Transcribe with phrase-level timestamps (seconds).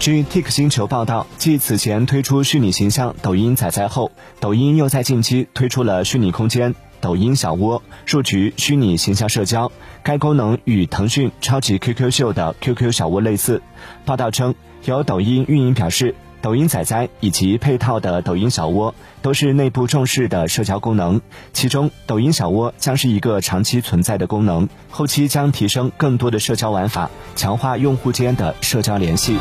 [0.00, 4.10] 据 Tik 星球报道，继此前推出虚拟形象抖音仔仔后，
[4.40, 9.70] 抖音又在近期推出了虚拟空间抖音小窝，入局虚拟形象社交。
[10.02, 13.60] 该功能与腾讯超级 QQ 秀的 QQ 小窝类似。
[14.06, 14.54] 报道称，
[14.86, 21.20] 有抖音运营表示，抖音仔仔以及配套的抖音小窝都是内部重视的社交功能，
[21.52, 29.36] 其中抖音小窝将是一个长期存在的功能，后期将提升更多的社交玩法，强化用户间的社交联系。